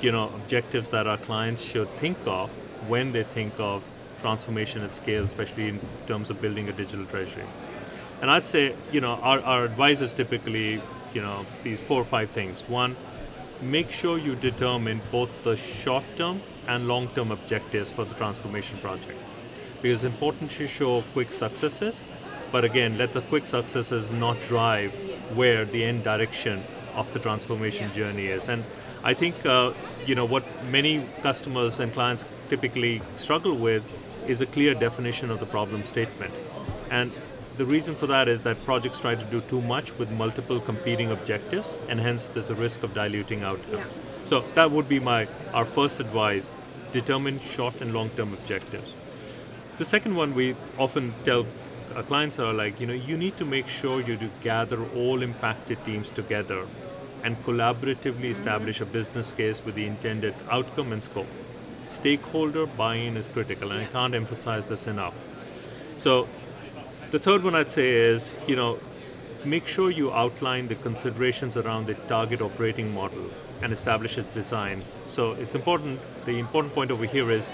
you 0.00 0.10
know 0.10 0.28
objectives 0.34 0.90
that 0.90 1.06
our 1.06 1.18
clients 1.18 1.62
should 1.62 1.88
think 1.98 2.18
of 2.26 2.50
when 2.88 3.12
they 3.12 3.22
think 3.22 3.52
of 3.58 3.84
transformation 4.20 4.82
at 4.82 4.96
scale, 4.96 5.24
especially 5.24 5.68
in 5.68 5.80
terms 6.06 6.30
of 6.30 6.40
building 6.40 6.68
a 6.68 6.72
digital 6.72 7.06
treasury. 7.06 7.44
And 8.20 8.30
I'd 8.30 8.46
say, 8.46 8.74
you 8.92 9.00
know, 9.00 9.12
our, 9.12 9.40
our 9.40 9.64
advisors 9.64 10.12
typically, 10.12 10.82
you 11.14 11.22
know, 11.22 11.46
these 11.62 11.80
four 11.80 12.00
or 12.00 12.04
five 12.04 12.30
things. 12.30 12.62
One, 12.68 12.96
make 13.60 13.90
sure 13.90 14.18
you 14.18 14.34
determine 14.34 15.00
both 15.10 15.30
the 15.44 15.56
short 15.56 16.04
term 16.16 16.42
and 16.66 16.88
long 16.88 17.08
term 17.08 17.30
objectives 17.30 17.90
for 17.90 18.04
the 18.04 18.14
transformation 18.14 18.78
project. 18.78 19.18
Because 19.82 20.04
it's 20.04 20.12
important 20.12 20.50
to 20.52 20.66
show 20.66 21.02
quick 21.12 21.32
successes, 21.32 22.02
but 22.52 22.64
again, 22.64 22.98
let 22.98 23.12
the 23.12 23.22
quick 23.22 23.46
successes 23.46 24.10
not 24.10 24.40
drive 24.40 24.92
where 25.34 25.64
the 25.64 25.84
end 25.84 26.04
direction 26.04 26.62
of 26.94 27.12
the 27.12 27.18
transformation 27.18 27.92
journey 27.92 28.26
is. 28.26 28.48
And 28.48 28.64
I 29.02 29.14
think, 29.14 29.46
uh, 29.46 29.72
you 30.06 30.14
know, 30.14 30.24
what 30.24 30.44
many 30.64 31.06
customers 31.22 31.78
and 31.80 31.92
clients 31.92 32.26
typically 32.48 33.00
struggle 33.16 33.56
with 33.56 33.82
is 34.26 34.40
a 34.40 34.46
clear 34.46 34.74
definition 34.74 35.30
of 35.30 35.40
the 35.40 35.46
problem 35.46 35.86
statement. 35.86 36.34
And 36.90 37.12
the 37.60 37.66
reason 37.66 37.94
for 37.94 38.06
that 38.06 38.26
is 38.26 38.40
that 38.40 38.64
projects 38.64 38.98
try 39.00 39.14
to 39.14 39.24
do 39.32 39.42
too 39.42 39.60
much 39.60 39.92
with 39.98 40.10
multiple 40.10 40.60
competing 40.60 41.10
objectives, 41.10 41.76
and 41.90 42.00
hence 42.00 42.28
there's 42.28 42.48
a 42.48 42.54
risk 42.54 42.82
of 42.82 42.94
diluting 42.94 43.42
outcomes. 43.42 43.98
Yeah. 43.98 44.24
So 44.24 44.44
that 44.54 44.70
would 44.70 44.88
be 44.88 44.98
my 44.98 45.28
our 45.52 45.66
first 45.66 46.00
advice: 46.00 46.50
determine 46.94 47.38
short 47.40 47.82
and 47.82 47.92
long-term 47.92 48.32
objectives. 48.32 48.94
The 49.76 49.84
second 49.84 50.16
one 50.22 50.34
we 50.40 50.56
often 50.78 51.12
tell 51.26 51.46
our 51.94 52.02
clients 52.02 52.38
are 52.38 52.54
like, 52.54 52.80
you 52.80 52.86
know, 52.86 52.98
you 53.10 53.18
need 53.18 53.36
to 53.36 53.44
make 53.44 53.68
sure 53.68 54.00
you 54.00 54.16
do 54.16 54.30
gather 54.42 54.82
all 55.04 55.22
impacted 55.30 55.84
teams 55.84 56.08
together 56.08 56.66
and 57.22 57.44
collaboratively 57.44 58.26
mm-hmm. 58.26 58.36
establish 58.40 58.80
a 58.80 58.86
business 58.98 59.32
case 59.32 59.64
with 59.66 59.74
the 59.74 59.86
intended 59.86 60.34
outcome 60.50 60.94
and 60.94 61.04
scope. 61.04 61.40
Stakeholder 61.82 62.64
buy-in 62.84 63.18
is 63.18 63.28
critical, 63.28 63.70
and 63.72 63.82
I 63.82 63.88
can't 63.98 64.14
emphasize 64.14 64.64
this 64.76 64.86
enough. 64.86 65.26
So 65.98 66.28
the 67.10 67.18
third 67.18 67.42
one 67.42 67.56
I'd 67.56 67.68
say 67.68 67.90
is, 67.90 68.36
you 68.46 68.54
know, 68.54 68.78
make 69.44 69.66
sure 69.66 69.90
you 69.90 70.12
outline 70.12 70.68
the 70.68 70.76
considerations 70.76 71.56
around 71.56 71.86
the 71.86 71.94
target 71.94 72.40
operating 72.40 72.94
model 72.94 73.30
and 73.62 73.72
establish 73.72 74.16
its 74.16 74.28
design. 74.28 74.84
So 75.08 75.32
it's 75.32 75.54
important, 75.54 75.98
the 76.24 76.38
important 76.38 76.72
point 76.72 76.90
over 76.90 77.04
here 77.04 77.30
is 77.30 77.50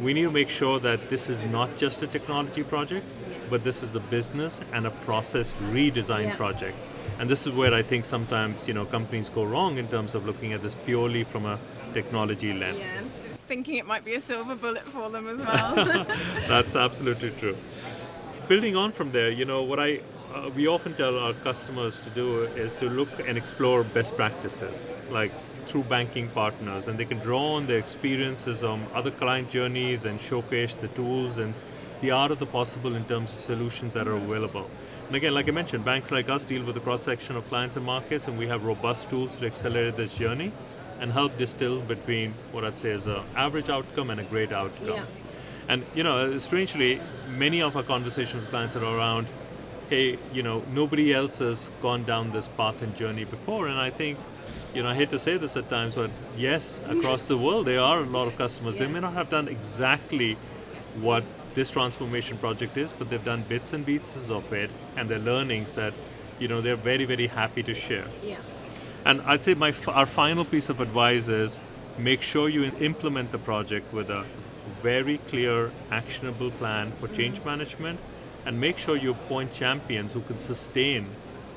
we 0.00 0.14
need 0.14 0.22
to 0.22 0.30
make 0.30 0.48
sure 0.48 0.78
that 0.78 1.10
this 1.10 1.28
is 1.28 1.38
not 1.50 1.76
just 1.76 2.02
a 2.02 2.06
technology 2.06 2.62
project, 2.62 3.04
but 3.48 3.64
this 3.64 3.82
is 3.82 3.96
a 3.96 4.00
business 4.00 4.60
and 4.72 4.86
a 4.86 4.90
process 4.90 5.52
redesign 5.72 6.26
yeah. 6.26 6.36
project. 6.36 6.78
And 7.18 7.28
this 7.28 7.46
is 7.46 7.52
where 7.52 7.74
I 7.74 7.82
think 7.82 8.04
sometimes, 8.04 8.68
you 8.68 8.74
know, 8.74 8.84
companies 8.84 9.28
go 9.28 9.44
wrong 9.44 9.76
in 9.76 9.88
terms 9.88 10.14
of 10.14 10.24
looking 10.24 10.52
at 10.52 10.62
this 10.62 10.76
purely 10.86 11.24
from 11.24 11.46
a 11.46 11.58
technology 11.92 12.52
lens. 12.52 12.84
Yeah, 12.84 13.02
thinking 13.48 13.76
it 13.76 13.86
might 13.86 14.04
be 14.04 14.14
a 14.14 14.20
silver 14.20 14.54
bullet 14.54 14.86
for 14.86 15.10
them 15.10 15.26
as 15.26 15.38
well. 15.46 16.06
That's 16.46 16.76
absolutely 16.76 17.30
true 17.30 17.56
building 18.50 18.74
on 18.74 18.90
from 18.90 19.12
there, 19.12 19.30
you 19.30 19.44
know, 19.44 19.62
what 19.62 19.78
I 19.78 20.00
uh, 20.34 20.50
we 20.56 20.66
often 20.66 20.92
tell 20.94 21.16
our 21.16 21.34
customers 21.34 22.00
to 22.00 22.10
do 22.10 22.42
is 22.62 22.74
to 22.80 22.86
look 22.90 23.08
and 23.28 23.38
explore 23.38 23.84
best 23.84 24.16
practices, 24.16 24.92
like 25.08 25.30
through 25.66 25.84
banking 25.84 26.26
partners, 26.30 26.88
and 26.88 26.98
they 26.98 27.04
can 27.04 27.20
draw 27.20 27.54
on 27.54 27.68
their 27.68 27.78
experiences 27.78 28.64
on 28.64 28.84
other 28.92 29.12
client 29.12 29.50
journeys 29.50 30.04
and 30.04 30.20
showcase 30.20 30.74
the 30.74 30.88
tools 30.88 31.38
and 31.38 31.54
the 32.00 32.10
art 32.10 32.32
of 32.32 32.40
the 32.40 32.46
possible 32.46 32.96
in 32.96 33.04
terms 33.04 33.32
of 33.32 33.38
solutions 33.38 33.94
that 33.94 34.08
are 34.08 34.16
available. 34.16 34.68
And 35.06 35.14
again, 35.14 35.32
like 35.32 35.46
I 35.48 35.52
mentioned, 35.52 35.84
banks 35.84 36.10
like 36.10 36.28
us 36.28 36.44
deal 36.44 36.64
with 36.64 36.76
a 36.76 36.80
cross 36.80 37.04
section 37.04 37.36
of 37.36 37.48
clients 37.48 37.76
and 37.76 37.86
markets, 37.86 38.26
and 38.26 38.36
we 38.36 38.48
have 38.48 38.64
robust 38.64 39.08
tools 39.08 39.36
to 39.36 39.46
accelerate 39.46 39.96
this 39.96 40.12
journey 40.12 40.50
and 40.98 41.12
help 41.12 41.38
distill 41.38 41.80
between 41.82 42.34
what 42.50 42.64
I'd 42.64 42.80
say 42.80 42.90
is 42.90 43.06
an 43.06 43.22
average 43.36 43.70
outcome 43.70 44.10
and 44.10 44.18
a 44.18 44.24
great 44.24 44.50
outcome. 44.50 44.88
Yeah. 44.88 45.04
And 45.70 45.86
you 45.94 46.02
know, 46.02 46.36
strangely, 46.38 47.00
many 47.28 47.62
of 47.62 47.76
our 47.76 47.84
conversations 47.84 48.42
with 48.42 48.50
clients 48.50 48.74
are 48.74 48.84
around, 48.84 49.28
hey, 49.88 50.18
you 50.32 50.42
know, 50.42 50.64
nobody 50.72 51.14
else 51.14 51.38
has 51.38 51.70
gone 51.80 52.02
down 52.02 52.32
this 52.32 52.48
path 52.48 52.82
and 52.82 52.96
journey 52.96 53.24
before. 53.24 53.68
And 53.68 53.78
I 53.78 53.88
think, 53.88 54.18
you 54.74 54.82
know, 54.82 54.88
I 54.88 54.96
hate 54.96 55.10
to 55.10 55.18
say 55.18 55.36
this 55.36 55.56
at 55.56 55.70
times, 55.70 55.94
but 55.94 56.10
yes, 56.36 56.82
across 56.88 57.26
the 57.26 57.38
world, 57.38 57.68
there 57.68 57.80
are 57.80 58.00
a 58.00 58.10
lot 58.18 58.26
of 58.26 58.36
customers. 58.36 58.74
Yeah. 58.74 58.86
They 58.86 58.92
may 58.94 58.98
not 58.98 59.12
have 59.12 59.28
done 59.28 59.46
exactly 59.46 60.36
what 61.00 61.22
this 61.54 61.70
transformation 61.70 62.36
project 62.38 62.76
is, 62.76 62.92
but 62.92 63.08
they've 63.08 63.22
done 63.22 63.44
bits 63.48 63.72
and 63.72 63.86
pieces 63.86 64.28
of 64.28 64.52
it, 64.52 64.70
and 64.96 65.08
their 65.08 65.20
learnings 65.20 65.76
that, 65.76 65.94
you 66.40 66.48
know, 66.48 66.60
they're 66.60 66.82
very, 66.90 67.04
very 67.04 67.28
happy 67.28 67.62
to 67.62 67.74
share. 67.74 68.08
Yeah. 68.24 68.38
And 69.04 69.22
I'd 69.22 69.44
say 69.44 69.54
my 69.54 69.72
our 69.86 70.06
final 70.06 70.44
piece 70.44 70.68
of 70.68 70.80
advice 70.80 71.28
is 71.28 71.60
make 71.96 72.22
sure 72.22 72.48
you 72.48 72.64
implement 72.64 73.30
the 73.30 73.38
project 73.38 73.92
with 73.92 74.10
a 74.10 74.24
very 74.82 75.18
clear, 75.28 75.70
actionable 75.90 76.50
plan 76.52 76.92
for 76.98 77.08
change 77.08 77.44
management 77.44 78.00
and 78.46 78.60
make 78.60 78.78
sure 78.78 78.96
you 78.96 79.10
appoint 79.10 79.52
champions 79.52 80.12
who 80.12 80.20
can 80.22 80.38
sustain 80.38 81.06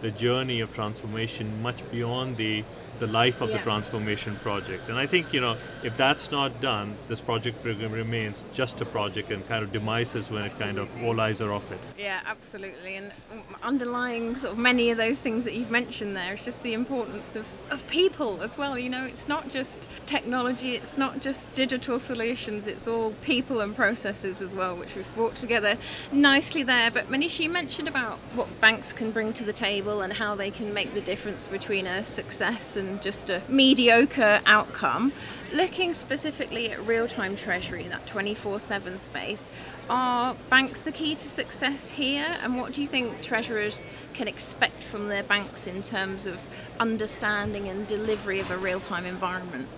the 0.01 0.11
journey 0.11 0.59
of 0.59 0.73
transformation 0.73 1.61
much 1.61 1.89
beyond 1.91 2.37
the 2.37 2.63
the 3.03 3.11
life 3.11 3.41
of 3.41 3.49
yeah. 3.49 3.57
the 3.57 3.63
transformation 3.63 4.37
project. 4.37 4.87
And 4.87 4.97
I 4.97 5.05
think, 5.05 5.33
you 5.33 5.41
know, 5.41 5.57
if 5.83 5.97
that's 5.97 6.31
not 6.31 6.61
done, 6.61 6.95
this 7.09 7.19
project 7.19 7.61
program 7.61 7.91
remains 7.91 8.45
just 8.53 8.79
a 8.79 8.85
project 8.85 9.29
and 9.29 9.45
kind 9.45 9.61
of 9.61 9.73
demises 9.73 10.31
when 10.31 10.45
it 10.45 10.57
kind 10.57 10.77
of 10.77 10.87
all 11.03 11.19
eyes 11.19 11.41
are 11.41 11.51
off 11.51 11.69
it. 11.69 11.79
Yeah, 11.97 12.21
absolutely. 12.25 12.95
And 12.95 13.11
underlying 13.61 14.37
sort 14.37 14.53
of 14.53 14.57
many 14.57 14.89
of 14.89 14.97
those 14.97 15.19
things 15.19 15.43
that 15.43 15.53
you've 15.53 15.69
mentioned 15.69 16.15
there 16.15 16.33
is 16.33 16.45
just 16.45 16.63
the 16.63 16.73
importance 16.73 17.35
of, 17.35 17.45
of 17.69 17.85
people 17.87 18.41
as 18.41 18.57
well. 18.57 18.79
You 18.79 18.89
know, 18.89 19.03
it's 19.03 19.27
not 19.27 19.49
just 19.49 19.89
technology, 20.05 20.75
it's 20.75 20.97
not 20.97 21.19
just 21.19 21.53
digital 21.53 21.99
solutions, 21.99 22.67
it's 22.67 22.87
all 22.87 23.11
people 23.21 23.59
and 23.59 23.75
processes 23.75 24.41
as 24.41 24.55
well, 24.55 24.77
which 24.77 24.95
we've 24.95 25.13
brought 25.15 25.35
together 25.35 25.77
nicely 26.13 26.63
there. 26.63 26.89
But 26.89 27.09
Manish, 27.09 27.37
you 27.41 27.49
mentioned 27.49 27.89
about 27.89 28.17
what 28.33 28.47
banks 28.61 28.93
can 28.93 29.11
bring 29.11 29.33
to 29.33 29.43
the 29.43 29.51
table 29.51 30.01
and 30.01 30.13
how 30.13 30.35
they 30.35 30.51
can 30.51 30.73
make 30.73 30.93
the 30.93 31.01
difference 31.01 31.49
between 31.49 31.85
a 31.85 32.05
success 32.05 32.77
and 32.77 32.92
just 33.01 33.29
a 33.29 33.41
mediocre 33.47 34.41
outcome. 34.45 35.13
Looking 35.51 35.93
specifically 35.93 36.71
at 36.71 36.85
real 36.85 37.07
time 37.07 37.35
treasury, 37.35 37.87
that 37.87 38.07
24 38.07 38.59
7 38.59 38.97
space, 38.97 39.49
are 39.89 40.35
banks 40.49 40.81
the 40.81 40.91
key 40.91 41.15
to 41.15 41.27
success 41.27 41.91
here? 41.91 42.37
And 42.41 42.57
what 42.57 42.73
do 42.73 42.81
you 42.81 42.87
think 42.87 43.21
treasurers 43.21 43.87
can 44.13 44.27
expect 44.27 44.83
from 44.83 45.07
their 45.07 45.23
banks 45.23 45.67
in 45.67 45.81
terms 45.81 46.25
of 46.25 46.39
understanding 46.79 47.67
and 47.67 47.85
delivery 47.87 48.39
of 48.39 48.49
a 48.51 48.57
real 48.57 48.79
time 48.79 49.05
environment? 49.05 49.69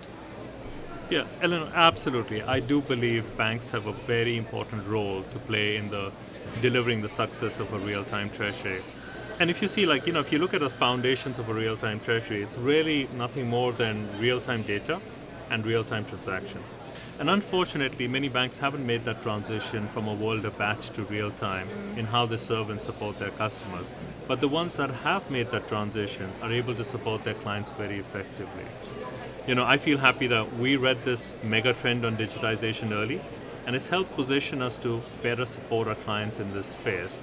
Yeah, 1.10 1.26
Ellen, 1.42 1.72
absolutely. 1.74 2.42
I 2.42 2.60
do 2.60 2.82
believe 2.82 3.38
banks 3.38 3.70
have 3.70 3.86
a 3.86 3.94
very 3.94 4.38
important 4.38 4.88
role 4.88 5.24
to 5.24 5.40
play 5.40 5.78
in 5.78 5.90
the 5.90 6.12
delivering 6.62 7.02
the 7.02 7.10
success 7.10 7.60
of 7.60 7.72
a 7.74 7.80
real 7.80 8.04
time 8.04 8.30
treasury. 8.30 8.82
And 9.38 9.50
if 9.50 9.62
you 9.62 9.68
see, 9.68 9.86
like, 9.86 10.08
you 10.08 10.14
know, 10.14 10.22
if 10.22 10.32
you 10.32 10.40
look 10.40 10.54
at 10.54 10.62
the 10.62 10.70
foundations 10.70 11.40
of 11.40 11.50
a 11.50 11.54
real 11.54 11.76
time 11.76 12.00
treasury, 12.00 12.42
it's 12.42 12.58
really 12.58 13.10
nothing 13.18 13.50
more 13.50 13.74
than 13.74 14.08
real 14.18 14.40
time 14.40 14.64
data 14.64 15.02
and 15.50 15.66
real 15.66 15.84
time 15.84 16.06
transactions. 16.06 16.76
And 17.20 17.30
unfortunately, 17.30 18.08
many 18.08 18.30
banks 18.30 18.58
haven't 18.58 18.86
made 18.86 19.04
that 19.04 19.22
transition 19.22 19.90
from 19.90 20.08
a 20.08 20.14
world 20.14 20.46
of 20.46 20.58
batch 20.58 20.90
to 20.92 21.04
real 21.04 21.32
time 21.32 21.68
in 21.98 22.06
how 22.06 22.26
they 22.26 22.38
serve 22.38 22.70
and 22.70 22.82
support 22.82 23.20
their 23.20 23.32
customers. 23.32 23.92
But 24.26 24.40
the 24.40 24.48
ones 24.48 24.78
that 24.78 24.90
have 24.90 25.30
made 25.30 25.52
that 25.52 25.68
transition 25.68 26.32
are 26.42 26.52
able 26.52 26.74
to 26.76 26.86
support 26.86 27.26
their 27.26 27.34
clients 27.34 27.70
very 27.72 28.00
effectively. 28.00 28.66
You 29.48 29.56
know, 29.56 29.66
I 29.66 29.78
feel 29.78 29.98
happy 29.98 30.28
that 30.28 30.56
we 30.58 30.78
read 30.78 31.04
this 31.04 31.36
mega 31.44 31.74
trend 31.74 32.06
on 32.06 32.16
digitization 32.16 32.92
early, 32.92 33.22
and 33.68 33.76
it's 33.76 33.88
helped 33.90 34.16
position 34.16 34.62
us 34.62 34.78
to 34.80 35.02
better 35.22 35.46
support 35.46 35.90
our 35.90 35.96
clients 35.96 36.40
in 36.40 36.54
this 36.54 36.68
space. 36.68 37.22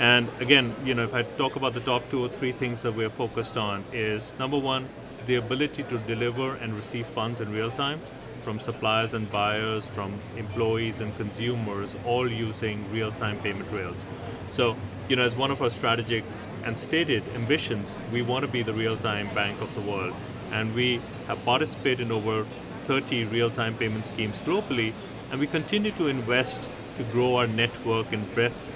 And 0.00 0.30
again, 0.40 0.74
you 0.82 0.94
know, 0.94 1.04
if 1.04 1.12
I 1.12 1.22
talk 1.22 1.56
about 1.56 1.74
the 1.74 1.80
top 1.80 2.08
two 2.08 2.24
or 2.24 2.28
three 2.30 2.52
things 2.52 2.80
that 2.82 2.94
we're 2.96 3.10
focused 3.10 3.58
on 3.58 3.84
is 3.92 4.32
number 4.38 4.56
one, 4.56 4.88
the 5.26 5.34
ability 5.34 5.82
to 5.84 5.98
deliver 5.98 6.54
and 6.54 6.74
receive 6.74 7.06
funds 7.06 7.42
in 7.42 7.52
real 7.52 7.70
time 7.70 8.00
from 8.42 8.58
suppliers 8.58 9.12
and 9.12 9.30
buyers, 9.30 9.84
from 9.84 10.18
employees 10.38 11.00
and 11.00 11.14
consumers, 11.18 11.94
all 12.06 12.30
using 12.30 12.90
real-time 12.90 13.38
payment 13.40 13.70
rails. 13.70 14.06
So, 14.50 14.74
you 15.10 15.16
know, 15.16 15.24
as 15.24 15.36
one 15.36 15.50
of 15.50 15.60
our 15.60 15.68
strategic 15.68 16.24
and 16.64 16.78
stated 16.78 17.22
ambitions, 17.34 17.94
we 18.10 18.22
want 18.22 18.46
to 18.46 18.50
be 18.50 18.62
the 18.62 18.72
real-time 18.72 19.34
bank 19.34 19.60
of 19.60 19.74
the 19.74 19.82
world. 19.82 20.14
And 20.52 20.74
we 20.74 21.02
have 21.26 21.44
participated 21.44 22.06
in 22.06 22.12
over 22.12 22.46
30 22.84 23.26
real-time 23.26 23.76
payment 23.76 24.06
schemes 24.06 24.40
globally, 24.40 24.94
and 25.30 25.38
we 25.38 25.46
continue 25.46 25.90
to 25.92 26.08
invest 26.08 26.70
to 26.96 27.04
grow 27.04 27.36
our 27.36 27.46
network 27.46 28.10
and 28.12 28.34
breadth 28.34 28.72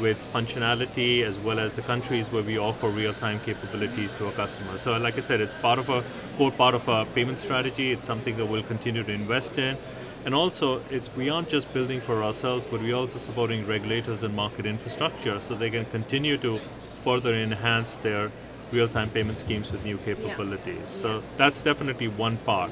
with 0.00 0.24
functionality 0.32 1.22
as 1.22 1.38
well 1.38 1.58
as 1.58 1.74
the 1.74 1.82
countries 1.82 2.30
where 2.30 2.42
we 2.42 2.58
offer 2.58 2.88
real-time 2.88 3.40
capabilities 3.40 4.14
to 4.16 4.26
our 4.26 4.32
customers. 4.32 4.82
So 4.82 4.96
like 4.96 5.16
I 5.16 5.20
said, 5.20 5.40
it's 5.40 5.54
part 5.54 5.78
of 5.78 5.88
a 5.88 6.02
core 6.36 6.50
part 6.50 6.74
of 6.74 6.88
our 6.88 7.04
payment 7.06 7.38
strategy. 7.38 7.92
It's 7.92 8.06
something 8.06 8.36
that 8.36 8.46
we'll 8.46 8.62
continue 8.62 9.02
to 9.02 9.12
invest 9.12 9.58
in. 9.58 9.76
And 10.24 10.34
also, 10.34 10.80
it's 10.90 11.14
we 11.14 11.28
aren't 11.28 11.50
just 11.50 11.72
building 11.74 12.00
for 12.00 12.22
ourselves, 12.22 12.66
but 12.66 12.80
we're 12.80 12.96
also 12.96 13.18
supporting 13.18 13.66
regulators 13.66 14.22
and 14.22 14.34
market 14.34 14.64
infrastructure 14.64 15.38
so 15.38 15.54
they 15.54 15.70
can 15.70 15.84
continue 15.84 16.38
to 16.38 16.60
further 17.02 17.34
enhance 17.34 17.98
their 17.98 18.30
real-time 18.72 19.10
payment 19.10 19.38
schemes 19.38 19.70
with 19.70 19.84
new 19.84 19.98
capabilities. 19.98 20.78
Yeah. 20.78 20.86
So 20.86 21.22
that's 21.36 21.62
definitely 21.62 22.08
one 22.08 22.38
part. 22.38 22.70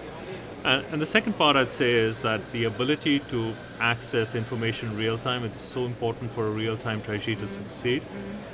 And, 0.64 0.84
and, 0.92 1.00
the 1.00 1.06
second 1.06 1.32
part 1.32 1.56
I'd 1.56 1.72
say 1.72 1.92
is 1.92 2.20
that 2.20 2.40
the 2.52 2.64
ability 2.64 3.18
to 3.30 3.52
access 3.80 4.36
information 4.36 4.96
real 4.96 5.18
time 5.18 5.44
is 5.44 5.58
so 5.58 5.84
important 5.86 6.30
for 6.32 6.46
a 6.46 6.50
real 6.50 6.76
time 6.76 7.02
treasury 7.02 7.34
to 7.36 7.48
succeed, 7.48 8.04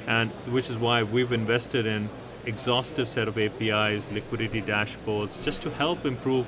and 0.06 0.30
which 0.46 0.70
is 0.70 0.78
why 0.78 1.02
we've 1.02 1.32
invested 1.32 1.86
in 1.86 2.08
exhaustive 2.46 3.08
set 3.08 3.28
of 3.28 3.36
APIs, 3.36 4.10
liquidity 4.10 4.62
dashboards, 4.62 5.42
just 5.42 5.60
to 5.62 5.70
help 5.70 6.06
improve 6.06 6.46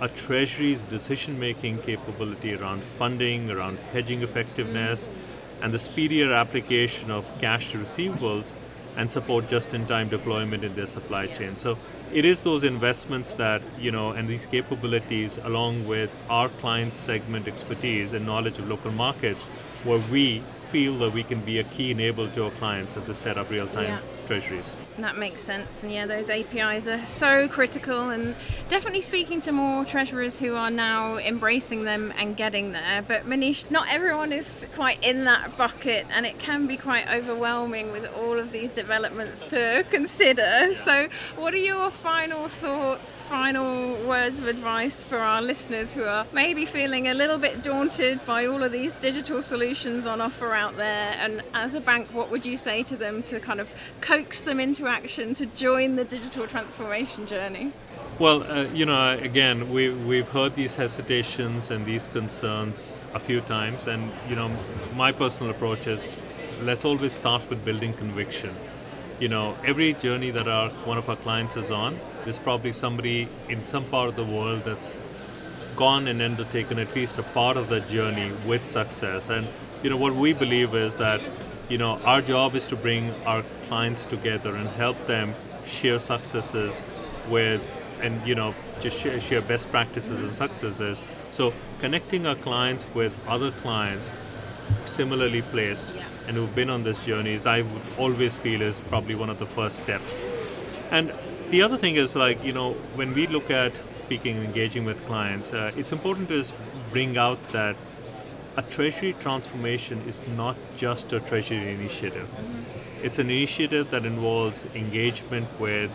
a 0.00 0.08
treasury's 0.08 0.84
decision 0.84 1.38
making 1.38 1.78
capability 1.78 2.54
around 2.54 2.82
funding, 2.82 3.50
around 3.50 3.78
hedging 3.92 4.22
effectiveness, 4.22 5.08
and 5.62 5.74
the 5.74 5.78
speedier 5.78 6.32
application 6.32 7.10
of 7.10 7.26
cash 7.40 7.72
to 7.72 7.78
receivables 7.78 8.54
and 8.96 9.10
support 9.10 9.48
just 9.48 9.74
in 9.74 9.86
time 9.86 10.08
deployment 10.08 10.64
in 10.64 10.74
their 10.74 10.86
supply 10.86 11.26
chain. 11.26 11.56
So 11.56 11.78
it 12.12 12.24
is 12.24 12.42
those 12.42 12.64
investments 12.64 13.34
that 13.34 13.62
you 13.78 13.90
know 13.90 14.10
and 14.10 14.28
these 14.28 14.46
capabilities 14.46 15.38
along 15.42 15.86
with 15.86 16.10
our 16.28 16.48
client 16.48 16.94
segment 16.94 17.48
expertise 17.48 18.12
and 18.12 18.26
knowledge 18.26 18.58
of 18.58 18.68
local 18.68 18.92
markets 18.92 19.44
where 19.84 20.02
we 20.10 20.42
feel 20.70 20.98
that 20.98 21.12
we 21.12 21.22
can 21.22 21.40
be 21.40 21.58
a 21.58 21.64
key 21.64 21.94
enabler 21.94 22.32
to 22.32 22.44
our 22.44 22.50
clients 22.52 22.96
as 22.96 23.04
they 23.04 23.12
set 23.12 23.36
up 23.36 23.50
real 23.50 23.68
time. 23.68 23.84
Yeah 23.84 24.00
treasuries. 24.26 24.74
That 24.98 25.16
makes 25.16 25.42
sense. 25.42 25.82
And 25.82 25.92
yeah, 25.92 26.06
those 26.06 26.30
APIs 26.30 26.86
are 26.88 27.04
so 27.06 27.48
critical 27.48 28.10
and 28.10 28.34
definitely 28.68 29.00
speaking 29.00 29.40
to 29.40 29.52
more 29.52 29.84
treasurers 29.84 30.38
who 30.38 30.54
are 30.54 30.70
now 30.70 31.16
embracing 31.18 31.84
them 31.84 32.12
and 32.16 32.36
getting 32.36 32.72
there. 32.72 33.02
But 33.06 33.26
Manish, 33.26 33.70
not 33.70 33.88
everyone 33.90 34.32
is 34.32 34.66
quite 34.74 35.04
in 35.06 35.24
that 35.24 35.56
bucket 35.56 36.06
and 36.10 36.26
it 36.26 36.38
can 36.38 36.66
be 36.66 36.76
quite 36.76 37.08
overwhelming 37.08 37.92
with 37.92 38.06
all 38.16 38.38
of 38.38 38.52
these 38.52 38.70
developments 38.70 39.44
to 39.44 39.84
consider. 39.90 40.72
So, 40.74 41.08
what 41.36 41.54
are 41.54 41.58
your 41.58 41.90
final 41.90 42.48
thoughts, 42.48 43.22
final 43.22 43.94
words 44.06 44.38
of 44.38 44.46
advice 44.46 45.04
for 45.04 45.18
our 45.18 45.42
listeners 45.42 45.92
who 45.92 46.04
are 46.04 46.26
maybe 46.32 46.64
feeling 46.64 47.08
a 47.08 47.14
little 47.14 47.38
bit 47.38 47.62
daunted 47.62 48.24
by 48.24 48.46
all 48.46 48.62
of 48.62 48.72
these 48.72 48.96
digital 48.96 49.42
solutions 49.42 50.06
on 50.06 50.20
offer 50.20 50.54
out 50.54 50.76
there? 50.76 51.14
And 51.18 51.42
as 51.54 51.74
a 51.74 51.80
bank, 51.80 52.12
what 52.12 52.30
would 52.30 52.46
you 52.46 52.56
say 52.56 52.82
to 52.84 52.96
them 52.96 53.22
to 53.24 53.40
kind 53.40 53.60
of 53.60 53.72
coax 54.12 54.42
them 54.42 54.60
into 54.60 54.86
action 54.86 55.32
to 55.32 55.46
join 55.46 55.96
the 55.96 56.04
digital 56.04 56.46
transformation 56.46 57.26
journey? 57.26 57.72
Well, 58.18 58.42
uh, 58.42 58.64
you 58.64 58.84
know, 58.84 59.12
again, 59.12 59.70
we, 59.70 59.90
we've 59.90 60.28
heard 60.28 60.54
these 60.54 60.74
hesitations 60.74 61.70
and 61.70 61.86
these 61.86 62.08
concerns 62.08 63.06
a 63.14 63.18
few 63.18 63.40
times, 63.40 63.86
and, 63.86 64.12
you 64.28 64.36
know, 64.36 64.50
my 64.94 65.12
personal 65.12 65.50
approach 65.50 65.86
is 65.86 66.04
let's 66.60 66.84
always 66.84 67.14
start 67.14 67.48
with 67.48 67.64
building 67.64 67.94
conviction. 67.94 68.54
You 69.18 69.28
know, 69.28 69.56
every 69.64 69.94
journey 69.94 70.30
that 70.30 70.46
our 70.46 70.68
one 70.90 70.98
of 70.98 71.08
our 71.08 71.16
clients 71.16 71.56
is 71.56 71.70
on, 71.70 71.98
there's 72.24 72.38
probably 72.38 72.72
somebody 72.72 73.28
in 73.48 73.64
some 73.64 73.84
part 73.86 74.10
of 74.10 74.16
the 74.16 74.24
world 74.24 74.64
that's 74.64 74.98
gone 75.74 76.06
and 76.06 76.20
undertaken 76.20 76.78
at 76.78 76.94
least 76.94 77.16
a 77.16 77.22
part 77.22 77.56
of 77.56 77.70
that 77.70 77.88
journey 77.88 78.30
with 78.46 78.62
success. 78.64 79.30
And, 79.30 79.48
you 79.82 79.88
know, 79.88 79.96
what 79.96 80.14
we 80.14 80.34
believe 80.34 80.74
is 80.74 80.96
that 80.96 81.22
you 81.68 81.78
know, 81.78 81.98
our 82.04 82.20
job 82.20 82.54
is 82.54 82.66
to 82.68 82.76
bring 82.76 83.12
our 83.24 83.42
clients 83.68 84.04
together 84.04 84.54
and 84.56 84.68
help 84.68 85.06
them 85.06 85.34
share 85.64 85.98
successes 85.98 86.84
with, 87.28 87.62
and 88.00 88.26
you 88.26 88.34
know, 88.34 88.54
just 88.80 88.98
share, 88.98 89.20
share 89.20 89.40
best 89.40 89.70
practices 89.70 90.20
and 90.20 90.30
successes. 90.30 91.02
So 91.30 91.52
connecting 91.78 92.26
our 92.26 92.34
clients 92.34 92.86
with 92.94 93.12
other 93.26 93.50
clients 93.50 94.12
similarly 94.84 95.42
placed 95.42 95.94
yeah. 95.94 96.04
and 96.26 96.36
who've 96.36 96.54
been 96.54 96.70
on 96.70 96.84
this 96.84 97.04
journey 97.04 97.34
is 97.34 97.46
I 97.46 97.62
would 97.62 97.82
always 97.98 98.36
feel 98.36 98.62
is 98.62 98.80
probably 98.80 99.14
one 99.14 99.30
of 99.30 99.38
the 99.38 99.46
first 99.46 99.78
steps. 99.78 100.20
And 100.90 101.12
the 101.50 101.62
other 101.62 101.76
thing 101.76 101.96
is 101.96 102.16
like 102.16 102.42
you 102.44 102.52
know 102.52 102.72
when 102.94 103.12
we 103.12 103.26
look 103.26 103.50
at 103.50 103.80
speaking 104.04 104.36
engaging 104.44 104.84
with 104.84 105.04
clients, 105.06 105.52
uh, 105.52 105.72
it's 105.76 105.92
important 105.92 106.28
to 106.28 106.44
bring 106.90 107.16
out 107.16 107.42
that 107.48 107.76
a 108.56 108.62
treasury 108.62 109.14
transformation 109.18 110.02
is 110.06 110.22
not 110.36 110.56
just 110.76 111.12
a 111.12 111.20
treasury 111.20 111.72
initiative. 111.72 112.28
It's 113.02 113.18
an 113.18 113.30
initiative 113.30 113.90
that 113.90 114.04
involves 114.04 114.66
engagement 114.74 115.48
with 115.58 115.90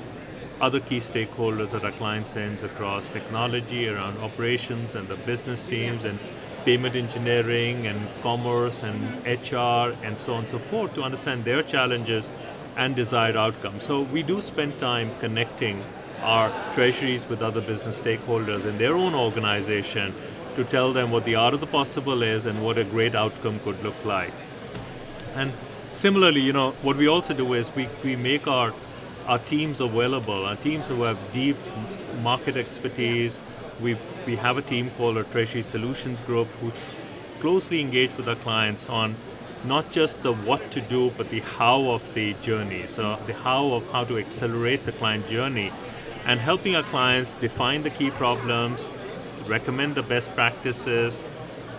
other 0.60 0.80
key 0.80 0.98
stakeholders 0.98 1.76
at 1.76 1.86
our 1.86 1.92
clients' 1.92 2.36
ends 2.36 2.64
across 2.64 3.10
technology, 3.10 3.88
around 3.88 4.18
operations 4.18 4.96
and 4.96 5.08
the 5.08 5.16
business 5.18 5.64
teams, 5.64 6.04
and 6.04 6.18
payment 6.66 6.96
engineering, 6.96 7.86
and 7.86 8.08
commerce, 8.24 8.82
and 8.82 8.98
HR, 9.26 9.96
and 10.04 10.20
so 10.20 10.34
on 10.34 10.40
and 10.40 10.50
so 10.50 10.58
forth 10.58 10.96
to 10.96 11.04
understand 11.04 11.46
their 11.46 11.62
challenges 11.62 12.28
and 12.76 12.96
desired 12.96 13.36
outcomes. 13.36 13.84
So 13.84 14.02
we 14.02 14.24
do 14.24 14.42
spend 14.42 14.80
time 14.80 15.12
connecting 15.20 15.84
our 16.24 16.52
treasuries 16.74 17.30
with 17.30 17.44
other 17.44 17.62
business 17.62 18.02
stakeholders 18.02 18.66
in 18.66 18.80
their 18.80 18.96
own 18.96 19.14
organization 19.14 20.16
to 20.58 20.64
tell 20.66 20.92
them 20.92 21.12
what 21.12 21.24
the 21.24 21.36
art 21.36 21.54
of 21.54 21.62
the 21.62 21.68
possible 21.68 22.24
is 22.24 22.46
and 22.46 22.64
what 22.64 22.78
a 22.78 22.84
great 22.84 23.16
outcome 23.16 23.60
could 23.62 23.82
look 23.84 24.04
like. 24.04 24.34
And 25.36 25.54
similarly, 25.94 26.42
you 26.42 26.52
know, 26.52 26.72
what 26.82 26.98
we 26.98 27.08
also 27.08 27.34
do 27.34 27.54
is 27.54 27.74
we, 27.76 27.88
we 28.04 28.16
make 28.16 28.48
our 28.48 28.74
our 29.28 29.40
teams 29.40 29.82
available, 29.82 30.46
our 30.46 30.56
teams 30.56 30.88
who 30.88 31.04
have 31.04 31.18
deep 31.34 31.58
market 32.22 32.56
expertise. 32.58 33.42
We 33.82 33.98
we 34.26 34.38
have 34.38 34.58
a 34.58 34.62
team 34.62 34.92
called 34.98 35.18
our 35.18 35.24
Treasury 35.24 35.62
Solutions 35.62 36.22
Group 36.22 36.48
who 36.62 36.72
closely 37.42 37.82
engage 37.82 38.16
with 38.18 38.28
our 38.28 38.38
clients 38.38 38.90
on 38.90 39.16
not 39.66 39.92
just 39.92 40.22
the 40.22 40.34
what 40.34 40.72
to 40.72 40.82
do, 40.82 41.12
but 41.18 41.30
the 41.30 41.42
how 41.42 41.92
of 41.92 42.14
the 42.14 42.34
journey. 42.36 42.88
So 42.88 43.20
the 43.28 43.34
how 43.34 43.74
of 43.74 43.92
how 43.92 44.06
to 44.06 44.18
accelerate 44.18 44.86
the 44.86 44.94
client 44.94 45.28
journey 45.28 45.72
and 46.26 46.40
helping 46.40 46.76
our 46.76 46.84
clients 46.84 47.38
define 47.38 47.84
the 47.84 47.90
key 47.90 48.12
problems, 48.12 48.90
recommend 49.48 49.96
the 49.96 50.04
best 50.04 50.34
practices 50.36 51.24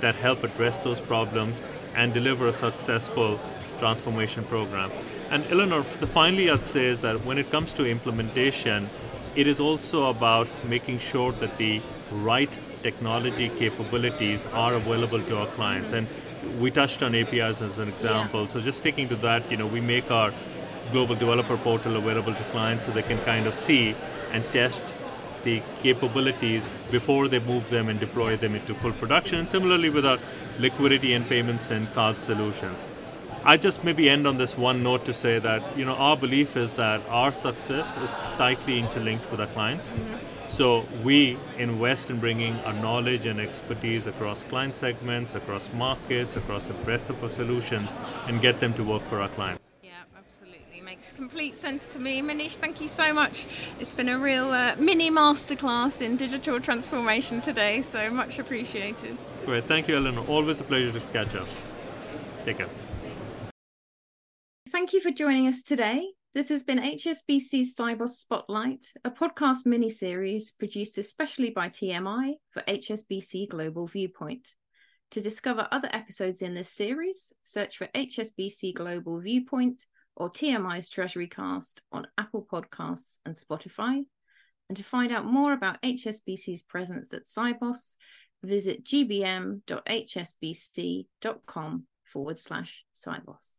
that 0.00 0.14
help 0.14 0.44
address 0.44 0.78
those 0.78 1.00
problems 1.00 1.62
and 1.94 2.14
deliver 2.14 2.48
a 2.48 2.52
successful 2.52 3.40
transformation 3.78 4.44
program. 4.44 4.90
And 5.30 5.44
Eleanor, 5.50 5.82
finally, 5.82 6.50
I'd 6.50 6.66
say 6.66 6.86
is 6.86 7.00
that 7.02 7.24
when 7.24 7.38
it 7.38 7.50
comes 7.50 7.72
to 7.74 7.84
implementation, 7.84 8.88
it 9.36 9.46
is 9.46 9.60
also 9.60 10.06
about 10.06 10.48
making 10.64 10.98
sure 10.98 11.32
that 11.32 11.58
the 11.58 11.80
right 12.10 12.58
technology 12.82 13.48
capabilities 13.50 14.46
are 14.46 14.74
available 14.74 15.22
to 15.22 15.38
our 15.38 15.46
clients. 15.48 15.92
And 15.92 16.06
we 16.58 16.70
touched 16.70 17.02
on 17.02 17.14
APIs 17.14 17.60
as 17.60 17.78
an 17.78 17.88
example. 17.88 18.42
Yeah. 18.42 18.48
So 18.48 18.60
just 18.60 18.78
sticking 18.78 19.08
to 19.08 19.16
that, 19.16 19.50
you 19.50 19.56
know, 19.56 19.66
we 19.66 19.80
make 19.80 20.10
our 20.10 20.32
global 20.92 21.14
developer 21.14 21.56
portal 21.56 21.96
available 21.96 22.34
to 22.34 22.44
clients 22.44 22.86
so 22.86 22.92
they 22.92 23.02
can 23.02 23.18
kind 23.24 23.46
of 23.46 23.54
see 23.54 23.94
and 24.32 24.44
test 24.52 24.94
the 25.44 25.62
capabilities 25.82 26.70
before 26.90 27.28
they 27.28 27.38
move 27.38 27.70
them 27.70 27.88
and 27.88 27.98
deploy 28.00 28.36
them 28.36 28.54
into 28.54 28.74
full 28.74 28.92
production. 28.92 29.38
And 29.40 29.50
similarly 29.50 29.90
with 29.90 30.06
our 30.06 30.18
liquidity 30.58 31.12
and 31.12 31.26
payments 31.28 31.70
and 31.70 31.92
card 31.92 32.20
solutions. 32.20 32.86
I 33.44 33.56
just 33.56 33.84
maybe 33.84 34.10
end 34.10 34.26
on 34.26 34.36
this 34.36 34.58
one 34.58 34.82
note 34.82 35.04
to 35.04 35.12
say 35.12 35.38
that 35.38 35.78
you 35.78 35.84
know 35.84 35.94
our 35.94 36.16
belief 36.16 36.56
is 36.56 36.74
that 36.74 37.00
our 37.08 37.32
success 37.32 37.96
is 37.96 38.20
tightly 38.36 38.78
interlinked 38.78 39.30
with 39.30 39.40
our 39.40 39.46
clients. 39.46 39.90
Mm-hmm. 39.90 40.16
So 40.48 40.86
we 41.04 41.38
invest 41.58 42.10
in 42.10 42.18
bringing 42.18 42.54
our 42.60 42.72
knowledge 42.72 43.26
and 43.26 43.38
expertise 43.38 44.06
across 44.06 44.42
client 44.44 44.74
segments, 44.76 45.34
across 45.34 45.72
markets, 45.72 46.36
across 46.36 46.68
a 46.68 46.72
breadth 46.72 47.10
of 47.10 47.22
our 47.22 47.28
solutions, 47.28 47.94
and 48.26 48.40
get 48.40 48.60
them 48.60 48.74
to 48.74 48.82
work 48.82 49.02
for 49.08 49.20
our 49.20 49.28
clients 49.28 49.67
makes 51.08 51.16
complete 51.16 51.56
sense 51.56 51.88
to 51.88 51.98
me. 51.98 52.20
Manish, 52.22 52.56
thank 52.56 52.80
you 52.80 52.88
so 52.88 53.12
much. 53.12 53.46
It's 53.80 53.92
been 53.92 54.08
a 54.08 54.18
real 54.18 54.50
uh, 54.50 54.76
mini 54.78 55.10
masterclass 55.10 56.02
in 56.02 56.16
digital 56.16 56.60
transformation 56.60 57.40
today, 57.40 57.82
so 57.82 58.10
much 58.10 58.38
appreciated. 58.38 59.16
Great, 59.44 59.64
thank 59.64 59.88
you, 59.88 59.96
Eleanor. 59.96 60.24
Always 60.26 60.60
a 60.60 60.64
pleasure 60.64 60.92
to 60.92 61.00
catch 61.12 61.34
up. 61.34 61.48
Take 62.44 62.58
care. 62.58 62.68
Thank 64.70 64.92
you 64.92 65.00
for 65.00 65.10
joining 65.10 65.46
us 65.46 65.62
today. 65.62 66.06
This 66.34 66.50
has 66.50 66.62
been 66.62 66.78
HSBC's 66.78 67.74
Sibos 67.74 68.10
Spotlight, 68.10 68.92
a 69.04 69.10
podcast 69.10 69.64
mini 69.64 69.90
series 69.90 70.52
produced 70.52 70.98
especially 70.98 71.50
by 71.50 71.68
TMI 71.70 72.34
for 72.50 72.62
HSBC 72.68 73.48
Global 73.48 73.86
Viewpoint. 73.86 74.54
To 75.12 75.22
discover 75.22 75.66
other 75.72 75.88
episodes 75.90 76.42
in 76.42 76.54
this 76.54 76.68
series, 76.68 77.32
search 77.42 77.78
for 77.78 77.88
HSBC 77.94 78.74
Global 78.74 79.20
Viewpoint 79.20 79.86
or 80.18 80.30
TMI's 80.30 80.90
Treasury 80.90 81.28
Cast 81.28 81.80
on 81.92 82.06
Apple 82.18 82.46
Podcasts 82.50 83.18
and 83.24 83.36
Spotify. 83.36 84.04
And 84.68 84.76
to 84.76 84.82
find 84.84 85.12
out 85.12 85.24
more 85.24 85.54
about 85.54 85.80
HSBC's 85.82 86.62
presence 86.62 87.14
at 87.14 87.24
Sibos, 87.24 87.94
visit 88.42 88.84
gbm.hsbc.com 88.84 89.62
forward 92.04 92.38
slash 92.38 92.84
Sibos. 92.94 93.58